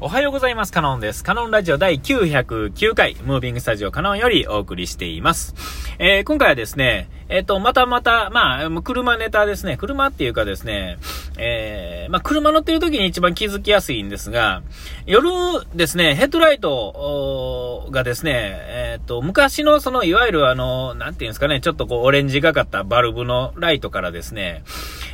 [0.00, 0.70] おはようございます。
[0.70, 1.24] カノンです。
[1.24, 5.56] カノンラジオ第909回、ムービングスタジオカノンよりお送りしています。
[5.98, 9.76] えー、今回はですね、えっ、ー、と、またまた、まあ、車ネタですね。
[9.76, 10.98] 車っていうかですね、
[11.36, 14.62] えー、まあ、車乗ってる時に一番気づきやすいんですが、
[15.04, 15.28] 夜
[15.74, 18.32] ですね、ヘッドライトがですね、
[18.68, 24.62] えっ、と、昔のその、いわゆるあの、なんていうんですかね、ちょっとこう、オレンジがかったバルブのライトからですね、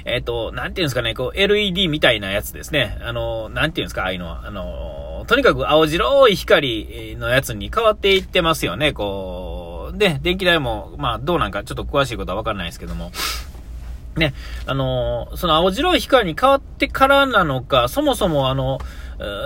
[0.05, 2.99] えっ、と、なんていうんですかね、こう、LED みたいなやつですね。
[3.01, 4.43] あの、なんていうんですか、ああいうのは。
[4.47, 4.74] あの、
[5.27, 9.99] とにかく青白い光のやつに変わっていってますよね、こう。
[9.99, 13.11] で、電気代も、まあ、どうなんかちょっと詳しいことはわかんないですけども。
[14.17, 14.33] ね、
[14.67, 18.79] あのその青白い光に変わってからなのか、そもそもあの、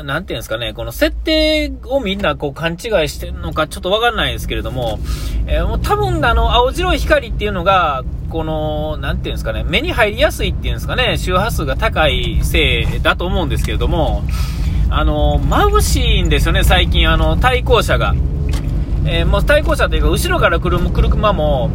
[0.05, 4.99] なんていうんですかね、この設定をみんなこう勘違いしてるのかちょっとわかんないですけれども、
[5.47, 14.23] えー、もう多分あの、青白い光っていうのが、この、なんていうんですかね、目に入りやすいっていうんですかね、周波数が高いせいだと思うんですけれども、
[14.91, 18.15] あの、眩しいんですよね、最近、あの、対向車が。
[19.05, 21.71] えー、もう対向車というか、後ろから来る車も、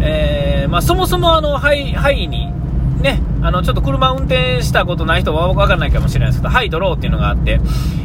[0.00, 2.52] えー、まあ、そもそもあの、範囲に、
[3.00, 7.60] ね、あの、ちょっと車運転したことない人はわかんないかもしれないですけど、ハイドローっていうのがあって、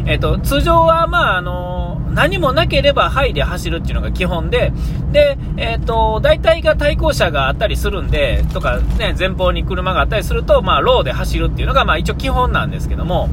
[0.05, 4.73] えっ、ー、と、通常は、まあ、あの、何もなければハイで走るっていうのが基本で、
[5.11, 13.29] で、えっ、ー、と、大体が対向車があったりするんで、とかね、前方に車があったりすると、まあ、ローで走るっていうのが、まあ、一応基本なんですけども、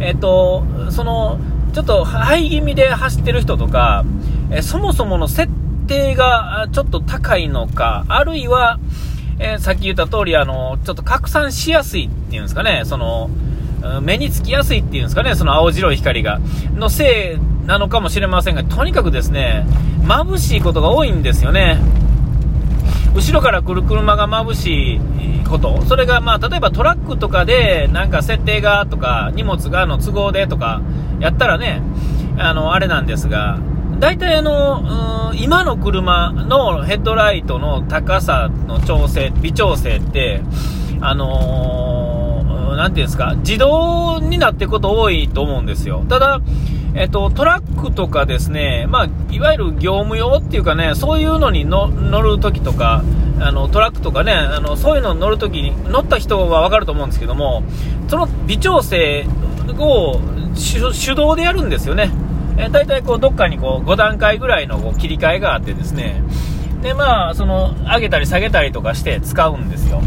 [0.00, 1.38] えっ、と、その、
[1.72, 4.04] ちょっとハイ気味で走ってる人とか、
[4.50, 5.50] えそもそもの設
[5.86, 8.78] 定がちょっと高いのか、あるいは、
[9.38, 13.30] え、さっき言った通り、あの、ちょっと拡散しやすいっていうんですかね、その、
[14.02, 16.40] 目につきやすいっていうんですかね、その青白い光が、
[16.74, 19.66] のせいなのかもしれませんが、とにかくですね、
[20.04, 21.78] 眩しいことが多いんですよね。
[23.14, 30.80] 後ろから来る車が眩しいこと、それがまあ例えばトラックとかでなんか設定がとか荷物がの都合でとか
[31.20, 31.82] やったらね、
[32.38, 33.58] あのあれなんですが、
[33.98, 40.42] 大体あの、今の車のヘッドライトの高さの調整、微調整って、
[41.00, 41.81] あのー、
[42.76, 46.04] なていうんですか、自動になっていくこと多いと思うんですよ。
[46.08, 46.40] ただ、
[46.94, 51.88] えっと、トラックとかですね、まあ、いわゆる業務用っていうかね、そういうのに乗
[52.22, 53.02] るときとか、
[53.40, 57.62] あの、トラックとかね、あの、そういうのに乗るときに、乗った人はわかると思うんですけども、
[58.08, 59.26] その微調整
[59.78, 60.20] を
[60.92, 62.10] 手動でやるんですよね。
[62.56, 66.22] え、大体こうどっかにこう5段階ぐらいのこう切り替えがあってですね
[66.82, 70.02] でまあその上げたり下げたりとかして使うんですよ、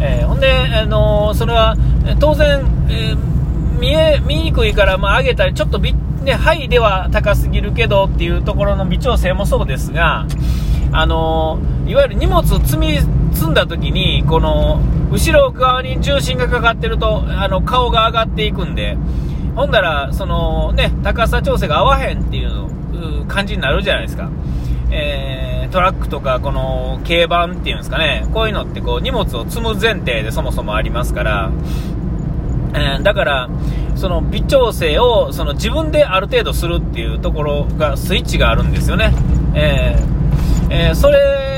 [0.00, 1.76] えー、ほんで、あのー、それは
[2.18, 3.14] 当然、え
[3.78, 10.26] 見え見にくいからまあ上げたりちょっとビね、ハイでは高すぎるけどっていうところの微調整もそうですが、
[10.92, 12.98] あのいわゆる荷物を積み
[13.32, 18.98] 積んだ時にこの後ろ側に重心がかかってるとあの顔が上がっていくんで
[19.54, 24.30] ほんだら、そのね、高さ調整が合わへんっていう感じになるじゃないですか。
[24.90, 31.52] えー、トラックとか、この軽バンっていうんですかね、こういうのってこう荷物を積む前提でそもそもありますから、
[32.74, 33.50] えー、だから、
[33.96, 39.12] その微調整をその自分である程度するっていうところが、スイッチがあるんですよね。
[39.54, 41.49] えー、えー、それ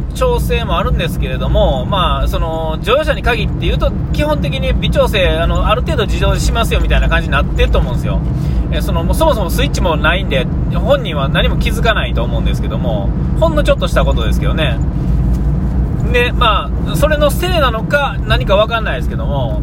[0.00, 8.20] の調整もあるんですけれども、まあ、その乗用車に限って言うと、基本的に微調整あの、ある程度自動でしますよみたいな感じになってると思うんですよ。
[8.72, 13.08] えそのもうそもそもスイッチもないんで、本人は何も気づかないと思うんですけども、
[13.40, 14.78] ほんのちょっとしたことですけどね。
[16.12, 19.62] で、まあ、それのせいなのか、何か分かんないですけども、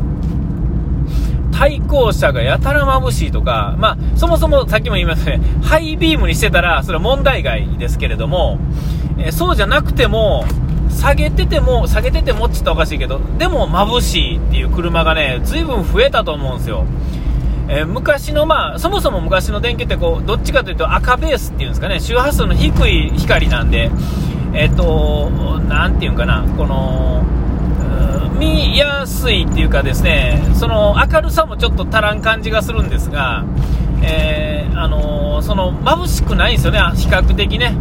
[1.51, 8.57] 対向車がやたら眩しいとか、まあ、そもそもさっきも言いましたね、ハイビームにしてたら、それは問題外ですけれども、
[9.17, 10.45] えそうじゃなくても、
[10.89, 16.85] 下げてても、下げててもって言ったらおかしいけど、でも眩しいっていう車がね、随分増えたと思うんですよ。
[17.67, 23.89] えー、昔の、まあ、そもそも昔の電球ってこう、どっちかというと赤ベースっていうんですかね、周波数の低い光なんで、
[24.53, 25.29] えっ、ー、と、
[25.67, 27.23] なんていうんかな、この、
[28.37, 33.45] 見やすいっていうかですね、その明るさもちょっと足らん感じがするんですが、
[34.01, 37.75] えー、あのその眩しくないんですよね、比較的ね。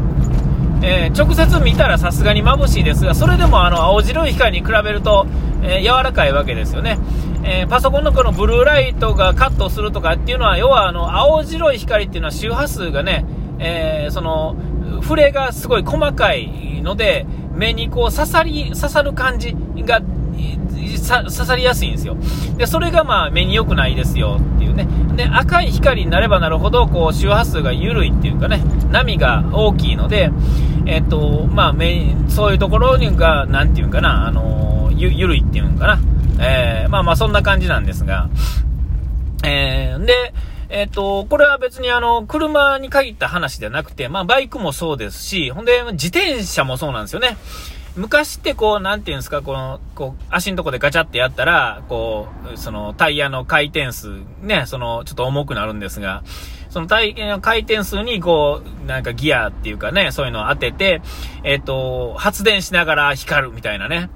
[0.82, 5.26] えー、直接見たらさすがに眩しいですが、それでもあの青白い光に比べると、
[5.62, 6.98] えー、柔らかいわけですよね。
[7.44, 13.24] えー、パソコンのこのブルーライトがカットするとかっていうのは、要はあの青白い光っていうのは周波数がね、
[13.58, 14.56] えその
[15.02, 19.54] 触れがすごい細かいので、目にこう刺さり、刺さる感じ
[19.84, 22.16] が刺さりやすいんですよ。
[22.56, 24.40] で、それがまあ目に良くないですよ
[24.72, 24.88] いうね。
[25.16, 30.30] で、赤い光になればなるほど、こう周波数が緩いっていうかね、波が大きいので、
[30.86, 31.74] えっと、まあ、
[32.28, 35.98] そういうところが、なんていうんかな、あのゆ、緩いっていうのかな。
[36.40, 38.28] えー、まあまあそんな感じなんですが、
[39.44, 40.34] えー、で、
[40.70, 47.36] えっ、と、これは別にあの、車に限った話ではなくて、まあバイクもそうですし、ほんで自転車もそうなんですよね。
[47.94, 56.22] 昔ってこう、なんていうんですか、この、こう、足のとこでガチャってやったら、こう、そのタイヤの回転数、ね、その、ちょっと重くなるんですが、
[56.70, 61.02] そのタイヤの回転数にこう、なんかギアっていうかね、そういうのを当てて、
[61.44, 64.08] えっ、と、発電しながら光るみたいなね。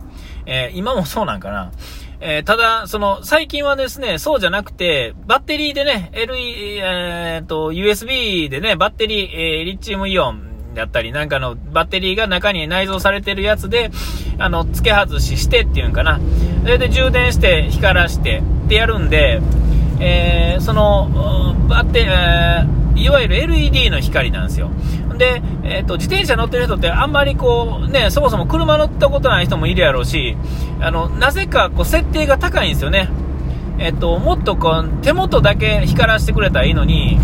[0.46, 1.72] えー、今もそうなんかな。
[2.20, 13.90] えー、ただ、その、最近はですね、そうじゃなくて、バッテリーでね、LE、えー、と、USB でね、バッテリー、えー、リチウムイオンだったり、なんかのバッテリーが中に内蔵されてるやつで、
[14.38, 16.20] あの、付け外ししてっていうんかな。
[16.62, 19.40] それで充電して光らしてってやるんで、
[19.98, 24.70] えー、その、バッテ、えー、いわゆる LED の光なんですよ。
[25.16, 30.36] で、えっ、ー、と、自転車乗ってる人ってあんまりこう、ね、そもそも車乗ったことない人もいるやろうし、
[30.80, 33.08] あの、なぜかこう、設定が高いんですよね。
[33.78, 37.18] えっ、ー、と、もっとこう、手元だけ光らせてくれたらいいのに、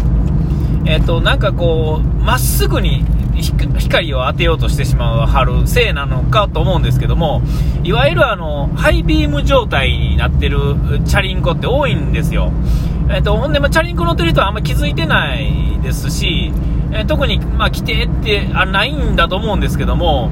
[0.87, 3.05] えっ、と、なんかこう、まっすぐに
[3.41, 7.43] 光を当てようとしてしまう春せいなのかと思うんですけども、
[7.83, 10.59] いわゆるあの、ハイビーム状態になってる
[11.05, 12.53] チャリンコって多いんですよ。
[13.11, 16.53] えっ、と、ほんで、まチャリンコ乗ってる人はあんま気づいてないですし、
[16.93, 20.31] え特に、まあ、規定ってあないんだと思うんですけども、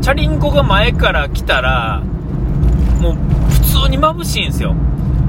[0.00, 2.02] チャリンコが前から来たら、
[3.00, 3.14] もう
[3.50, 4.74] 普通に眩しいんですよ。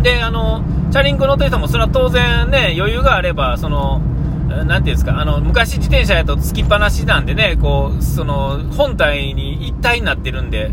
[0.02, 4.02] で、あの、チャリンコ乗ってる人もそれは当然ね、余裕があれば、その、
[4.50, 10.72] なんていうんですか、あの、昔自転車やとつきっぱなしなんでね、こう、その、本体に一体になってるんで、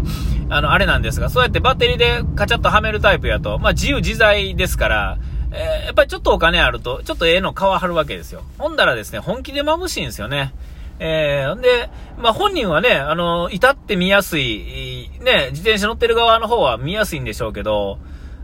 [0.49, 5.19] あの、あれなんですが、そうやってバッテリーでカチャッとはめるタイプやと、まあ自由自在ですから、
[5.53, 8.43] えー、やっぱりちょっとお金あると、ちょっとええの皮張るわけですよ。
[8.59, 10.53] ほんだらですね、本気で眩しいんですよね。
[10.99, 17.99] えー、んで、まあ、本人はね、あの、至って見やすい、ね、自転車乗ってる側の方は見やすいんでしょうけど、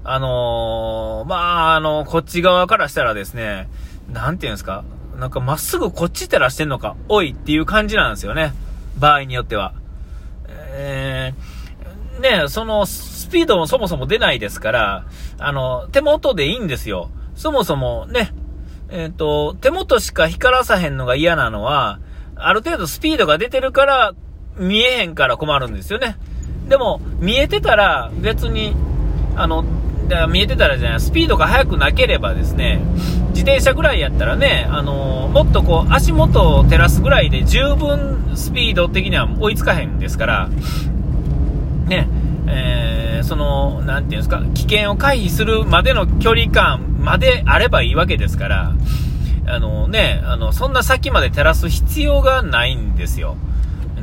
[0.05, 1.37] あのー、ま
[1.73, 3.69] あ、あの、こっち側からしたらですね、
[4.11, 4.85] なんていうんですか、
[5.22, 8.52] なんかまっすぐこっち照らしてんのか、おいっていう感じなんですよね。
[8.98, 9.72] 場合によっては。
[10.48, 15.04] えー、ね、その、スピードもそもそも出ないですから、
[15.38, 17.08] あの、手元でいいんですよ。
[17.36, 18.34] そもそもね、
[18.88, 22.00] えっ、ー、と、手元しか光らさへんのが嫌なのは、
[22.34, 24.14] ある程度スピードが出てるから、
[24.56, 26.16] 見えへんから困るんですよね。
[26.68, 28.75] でも、見えてたら別に、
[29.36, 29.64] あの、
[30.29, 32.81] 見えてたらじゃない、スピードが速くなければですね、
[33.31, 40.49] 自転車ぐらいやったらね、あのもっとこう、足元を照らすぐらいで十分スピード的には追いつかへんですから、
[41.87, 42.09] ね、
[42.47, 48.73] えー、その、なていうんですか、危険を回避するまでの距離感まであればいいわけですから、
[49.47, 53.37] あのね、あの、そんな先まで照らす必要がないんですよ。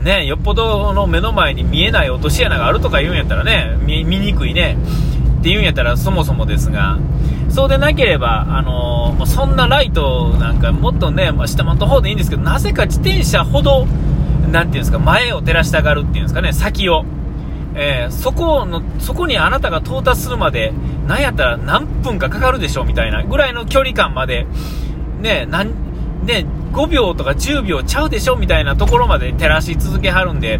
[0.03, 4.77] ね、よっぽどの目の前に見えない落とし穴があるとか言うんやったらね、見にくいね、
[5.39, 6.99] って言うんやったらそもそもですが、
[7.49, 13.87] そうでなければ、あのー、そんなライトなんかもっとね、まあ、下の方でいいんですけど、なぜか自転車ほど、
[14.51, 17.05] なんていうんですか、前を照らしたがるっていうんですかね、先を。
[17.75, 20.73] えー、そこの、そこにあなたが到達するまで、
[21.07, 24.45] なんやったら何分かかかるでしょうみたいなぐらいの距離感まで、
[25.21, 25.71] ね、なん、
[26.23, 30.59] ね、5秒とか10秒ちゃうでしょみたいなところまで照らし続けはるんで、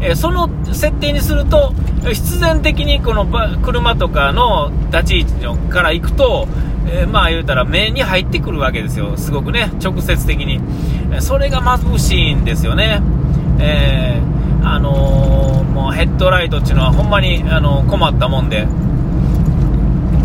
[0.00, 1.72] えー、その設定にすると、
[2.02, 3.26] 必然的にこの
[3.60, 6.46] 車とかの立ち位置から行くと、
[6.90, 9.16] えー、まあ言うたら目に入ってくるわけですよ。
[9.16, 10.60] すごくね、直接的に。
[11.20, 13.02] それが眩しいんですよね。
[13.58, 18.66] えーあの、もうヘッドライトっていうのはほんまに、あの、困ったもんで。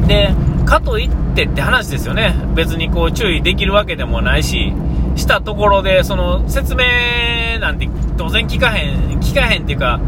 [0.08, 0.34] で、
[0.66, 2.36] かといってって話ですよね。
[2.56, 4.74] 別にこう注意できるわけでもないし、
[5.16, 10.00] したところで、その説明なんて当然聞かへん、聞かへんっていうか、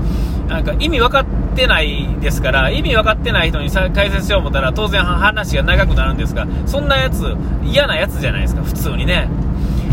[0.48, 9.30] なんか意味分かってないですから、意味分かってない人に解説しよう思ったら当然話が長くなるんですが、そんなやつ、嫌なやつじゃないですか、普通にね。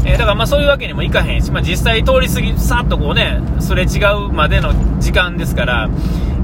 [0.04, 5.88] えー、だからまあそういうわけにもいかへんし、まあ、実際通り過ぎ、さっとこうね、すれ違うまでの時間ですから、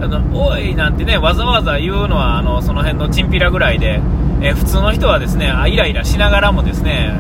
[0.01, 4.01] あの、おいなんてね、わざわざ言うのは、あの、その辺のチンピラぐらいで、
[4.41, 7.19] え、普通の人はですね、あイライラしながらもですね、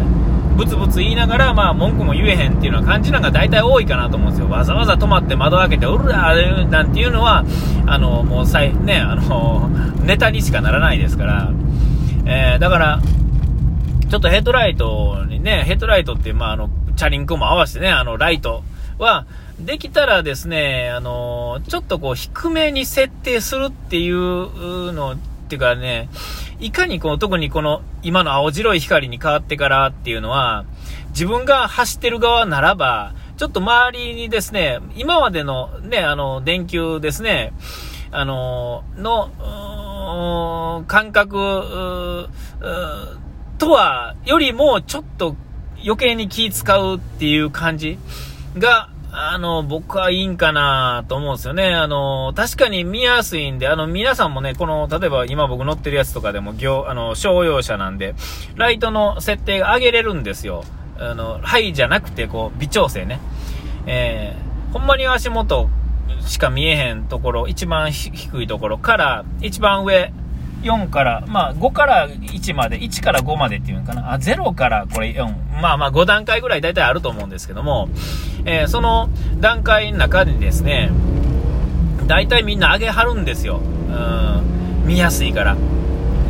[0.56, 4.50] ブツブツ言いながら、まあ、文句も言えへんっていうのは感じなんか大体多いかなと思うんですよ。
[4.50, 6.34] わざわざ止まって窓開けて、うるら
[6.66, 7.44] なんていうのは、
[7.86, 9.68] あの、もうさい、ね、あの、
[10.02, 11.52] ネタにしかならないですから、
[12.26, 13.00] えー、だから、
[14.08, 18.64] ちょっとヘッドライトにね、ヘッドライトって、まあ、あの、チャリンコも合わせてね、あの、ライト
[18.98, 19.26] は、
[19.60, 25.16] できたらですね、あの、ちょっとこう、低めに設定するっていうの、っ
[25.48, 26.08] ていうかね、
[26.60, 30.64] いかにこの、特にこの、今の青白い光に変わってからっていうのは、
[31.10, 37.52] 自分が走ってる側ならば、ちょっと周りにですね、今までのね、あの、電球ですね、
[38.12, 42.28] あの、の、感覚、
[43.58, 45.34] とは、よりもちょっと
[45.84, 47.98] 余計に気使うっていう感じ
[48.56, 51.74] が、あの、僕はいいんかなと思うんですよね。
[51.74, 58.14] あの、確かに見やすいんで、あの、皆さんもね、この、例えば今僕乗ってるやつとかでも、業、あの、商用車なんで、
[58.56, 60.62] ライトの設定が上げれるんですよ。
[60.98, 63.20] あの、はいじゃなくて、こう、微調整ね。
[63.86, 65.70] えー、ほんまに足元
[66.26, 70.12] しか見えへんところ、一番低いところから、一番上、
[70.62, 74.12] 4から、まあ5から1まで、1から5までっていうのかな。
[74.12, 75.60] あ、0からこれ4。
[75.60, 77.88] まあまあ5段階ぐらい大体あると思うんですけども、
[78.44, 79.08] えー、その
[79.40, 80.90] 段階の中にですね、
[82.06, 83.58] 大体みんな上げはるんですよ。
[83.58, 85.56] うん、見やすいから。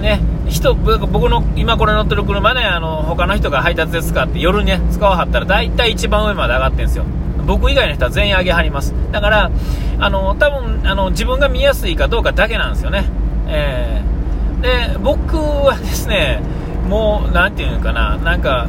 [0.00, 7.04] ね、人、僕の今これ乗ってる車ね、あの、他の人が配達で使って夜ね、使わはったら大体一番上まで上がってんですよ。
[7.46, 8.94] 僕以外の人は全員上げはります。
[9.10, 9.50] だから、
[9.98, 13.04] あの、多分、あの、自分が見やすいかどうかだけなんですよね。
[13.48, 14.17] えー
[14.60, 16.40] で、僕はですね、
[16.88, 18.68] もう、なんていうのかな、なんか、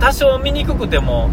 [0.00, 1.28] 多少見にくくても、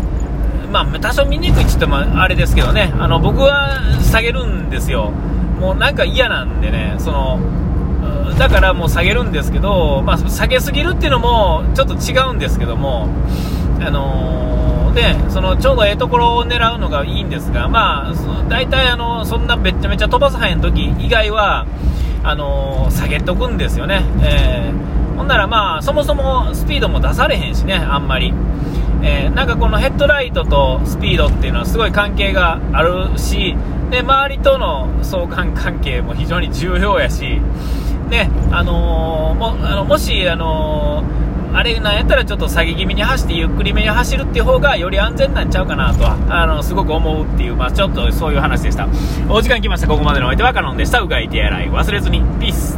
[0.72, 5.12] まあ、多少見にくいって言ってもあれですけどね、あの、僕は下げるんですよ。
[5.60, 7.39] もうなんか嫌なんでね、その、
[8.38, 13.08] だからもう下げるんですけど、まあ、下げすぎるっていうのもちょっと違うんですけども、
[13.80, 18.13] あのー、で、そのちょうどええところを狙うのがいいんですが、まあ、
[18.50, 21.65] 大体あの、そんなめちゃめちゃ飛ばさへん時以外は、
[22.25, 24.03] あのー、下げとくんですよね。
[24.22, 28.34] えー、ほんならまあ、そもそもスピードも出されへんしね、あんまり。
[29.03, 33.55] えー、なんかこのヘッドライトとスピードっていうのはすごい関係があるし、
[33.91, 37.39] で、周りとの相関関係も非常に重要やし、
[38.10, 41.03] ね、あのー、も、あのもし、あの
[41.56, 48.90] あれなんやったらちょっと下げ気味に走ってゆっくりめに走るっていう方がより安全なんちゃうかなとは、あの、すごく思うっていう、まあちょっとそういう話でした。
[49.30, 49.88] お時間来ました。
[49.88, 51.00] ここまでのお相手はカノンでした。
[51.00, 52.20] うがい手洗い忘れずに。
[52.42, 52.78] ピース。